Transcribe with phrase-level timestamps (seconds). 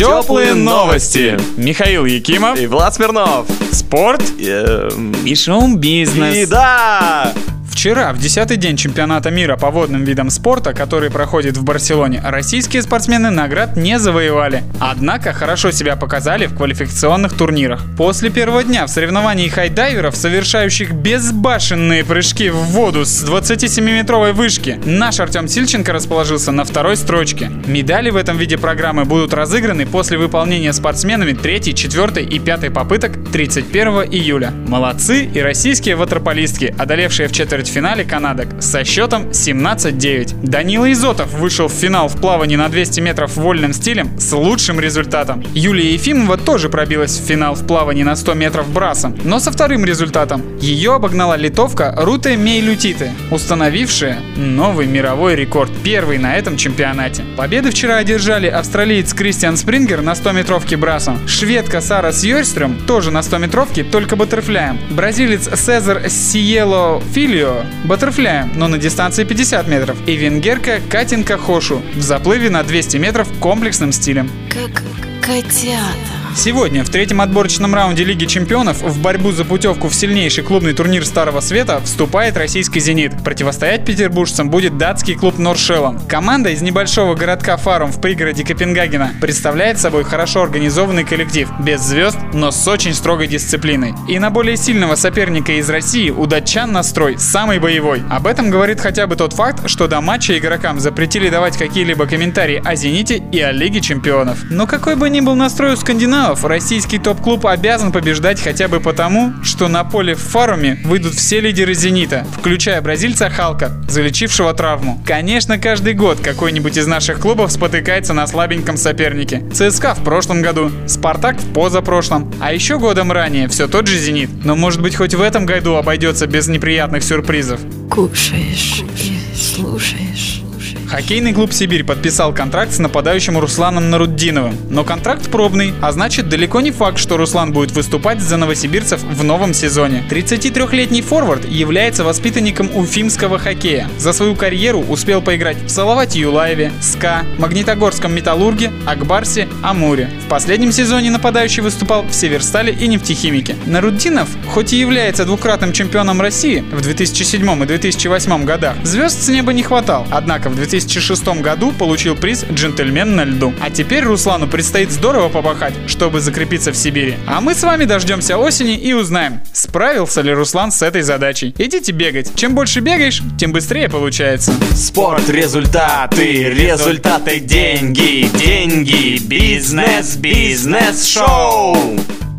[0.00, 1.38] Теплые новости.
[1.58, 2.58] Михаил Якимов.
[2.58, 3.46] И Влад Смирнов.
[3.70, 4.22] Спорт.
[4.38, 6.36] Эм, И шоу-бизнес.
[6.36, 7.34] И да!
[7.70, 12.82] Вчера, в десятый день чемпионата мира по водным видам спорта, который проходит в Барселоне, российские
[12.82, 14.64] спортсмены наград не завоевали.
[14.80, 17.80] Однако хорошо себя показали в квалификационных турнирах.
[17.96, 25.20] После первого дня в соревновании хайдайверов, совершающих безбашенные прыжки в воду с 27-метровой вышки, наш
[25.20, 27.50] Артем Сильченко расположился на второй строчке.
[27.66, 33.12] Медали в этом виде программы будут разыграны после выполнения спортсменами 3, 4 и 5 попыток
[33.32, 34.50] 31 июля.
[34.50, 40.46] Молодцы и российские ватерполистки, одолевшие в четвертьфинале канадок со счетом 17-9.
[40.46, 45.44] Данила Изотов вышел в финал в плавании на 200 метров вольным стилем с лучшим результатом.
[45.52, 49.84] Юлия Ефимова тоже пробилась в финал в плавании на 100 метров брасом, но со вторым
[49.84, 50.42] результатом.
[50.58, 57.24] Ее обогнала литовка Руте Мейлютиты, установившая новый мировой рекорд, первый на этом чемпионате.
[57.36, 63.22] Победы вчера одержали австралиец Кристиан Спрингер на 100 метровке брасом, шведка Сара Сьерстрöm тоже на
[63.22, 67.49] 100 метровке, только баттерфляем, бразилец Сезар Сиело Филио
[67.84, 73.28] баттерфляем, но на дистанции 50 метров, и венгерка Катинка Хошу в заплыве на 200 метров
[73.40, 74.30] комплексным стилем.
[74.48, 74.82] Как
[75.20, 76.19] котята.
[76.34, 81.04] Сегодня в третьем отборочном раунде Лиги чемпионов в борьбу за путевку в сильнейший клубный турнир
[81.04, 83.12] Старого Света вступает российский «Зенит».
[83.24, 86.00] Противостоять петербуржцам будет датский клуб «Норшеллом».
[86.08, 92.16] Команда из небольшого городка Фарум в пригороде Копенгагена представляет собой хорошо организованный коллектив, без звезд,
[92.32, 93.94] но с очень строгой дисциплиной.
[94.08, 98.02] И на более сильного соперника из России у датчан настрой самый боевой.
[98.08, 102.62] Об этом говорит хотя бы тот факт, что до матча игрокам запретили давать какие-либо комментарии
[102.64, 104.38] о «Зените» и о Лиге чемпионов.
[104.48, 109.32] Но какой бы ни был настрой у скандинавов, российский топ-клуб обязан побеждать хотя бы потому,
[109.42, 115.02] что на поле в Фаруме выйдут все лидеры «Зенита», включая бразильца Халка, залечившего травму.
[115.06, 119.42] Конечно, каждый год какой-нибудь из наших клубов спотыкается на слабеньком сопернике.
[119.52, 124.30] ЦСКА в прошлом году, Спартак в позапрошлом, а еще годом ранее все тот же «Зенит».
[124.44, 127.60] Но может быть хоть в этом году обойдется без неприятных сюрпризов.
[127.90, 130.42] Кушаешь и слушаешь.
[130.90, 134.56] Хоккейный клуб «Сибирь» подписал контракт с нападающим Русланом Наруддиновым.
[134.70, 139.22] Но контракт пробный, а значит далеко не факт, что Руслан будет выступать за новосибирцев в
[139.22, 140.02] новом сезоне.
[140.10, 143.88] 33-летний форвард является воспитанником уфимского хоккея.
[143.98, 150.10] За свою карьеру успел поиграть в Салавате Юлаеве, СКА, Магнитогорском Металлурге, Акбарсе, Амуре.
[150.26, 153.54] В последнем сезоне нападающий выступал в Северстале и Нефтехимике.
[153.64, 159.52] Наруддинов, хоть и является двукратным чемпионом России в 2007 и 2008 годах, звезд с неба
[159.52, 160.04] не хватал.
[160.10, 163.52] Однако в 2000 2006 году получил приз «Джентльмен на льду».
[163.60, 167.14] А теперь Руслану предстоит здорово побахать, чтобы закрепиться в Сибири.
[167.26, 171.54] А мы с вами дождемся осени и узнаем, справился ли Руслан с этой задачей.
[171.58, 172.34] Идите бегать.
[172.34, 174.52] Чем больше бегаешь, тем быстрее получается.
[174.74, 181.76] Спорт, результаты, результаты, деньги, деньги, бизнес, бизнес, шоу.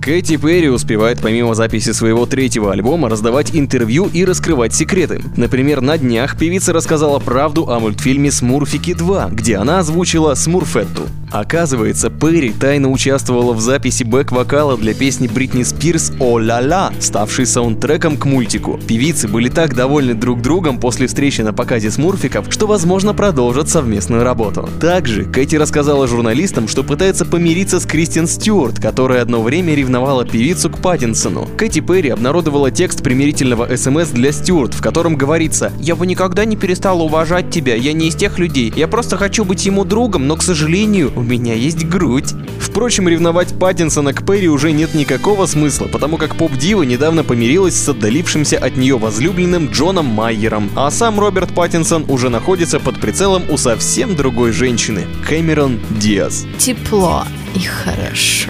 [0.02, 5.22] Кэти Перри успевает помимо записи своего третьего альбома раздавать интервью и раскрывать секреты.
[5.38, 11.04] Например, на днях певица рассказала правду о мультфильме «Смурфики 2», где она озвучила Смурфетту.
[11.32, 17.46] Оказывается, Перри тайно участвовала в записи бэк-вокала для песни Бритни Спирс «О ла ла», ставшей
[17.46, 18.80] саундтреком к мультику.
[18.86, 24.24] Певицы были так довольны друг другом после встречи на показе смурфиков, что, возможно, продолжат совместную
[24.24, 24.68] работу.
[24.82, 29.91] Также Кэти рассказала журналистам, что пытается помириться с Кристиан Стюарт, которая одно время ревновала
[30.32, 31.48] певицу к Паттинсону.
[31.58, 36.56] Кэти Перри обнародовала текст примирительного СМС для Стюарт, в котором говорится «Я бы никогда не
[36.56, 40.36] перестала уважать тебя, я не из тех людей, я просто хочу быть ему другом, но,
[40.36, 42.34] к сожалению, у меня есть грудь».
[42.60, 47.90] Впрочем, ревновать Паттинсона к Перри уже нет никакого смысла, потому как поп-дива недавно помирилась с
[47.90, 53.58] отдалившимся от нее возлюбленным Джоном Майером, а сам Роберт Паттинсон уже находится под прицелом у
[53.58, 56.46] совсем другой женщины– Кэмерон Диас.
[56.58, 57.24] Тепло
[57.56, 58.50] и хорошо.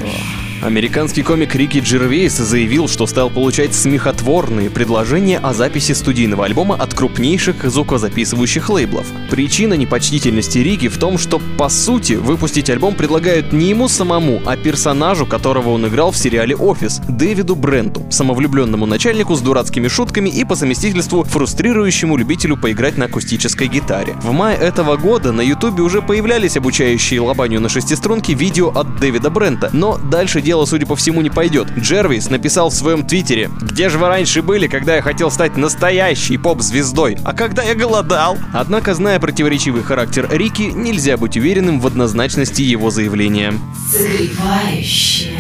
[0.62, 6.94] Американский комик Рики Джервейс заявил, что стал получать смехотворные предложения о записи студийного альбома от
[6.94, 9.08] крупнейших звукозаписывающих лейблов.
[9.32, 14.56] Причина непочтительности Рики в том, что, по сути, выпустить альбом предлагают не ему самому, а
[14.56, 20.44] персонажу, которого он играл в сериале «Офис»— Дэвиду Бренту, самовлюбленному начальнику с дурацкими шутками и
[20.44, 24.16] по совместительству фрустрирующему любителю поиграть на акустической гитаре.
[24.22, 29.32] В мае этого года на ютубе уже появлялись обучающие лобанию на шестиструнке видео от Дэвида
[29.32, 31.70] Брента, но дальше дело, судя по всему, не пойдет.
[31.78, 36.38] Джервис написал в своем твиттере «Где же вы раньше были, когда я хотел стать настоящей
[36.38, 37.18] поп-звездой?
[37.24, 42.90] А когда я голодал?» Однако, зная противоречивый характер Рики, нельзя быть уверенным в однозначности его
[42.90, 43.54] заявления.
[43.90, 45.40] Согревающие,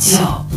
[0.00, 0.47] теплые.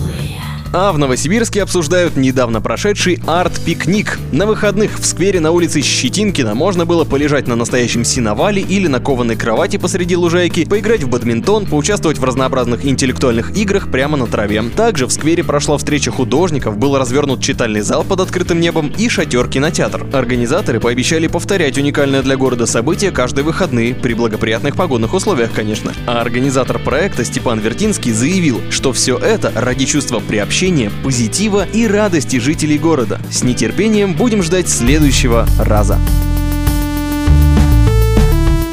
[0.74, 4.18] А в Новосибирске обсуждают недавно прошедший арт-пикник.
[4.32, 9.02] На выходных в сквере на улице Щетинкина можно было полежать на настоящем синовале или на
[9.02, 14.64] кованой кровати посреди лужайки, поиграть в бадминтон, поучаствовать в разнообразных интеллектуальных играх прямо на траве.
[14.74, 20.08] Также в сквере прошла встреча художников, был развернут читальный зал под открытым небом и шатер-кинотеатр.
[20.14, 25.92] Организаторы пообещали повторять уникальное для города событие каждые выходные, при благоприятных погодных условиях, конечно.
[26.08, 30.61] А организатор проекта Степан Вертинский заявил, что все это ради чувства приобщения,
[31.04, 33.20] позитива и радости жителей города.
[33.32, 35.98] С нетерпением будем ждать следующего раза.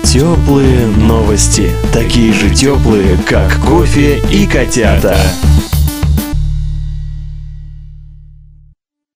[0.04, 1.70] Теплые новости.
[1.94, 5.16] Такие же теплые, как кофе и котята.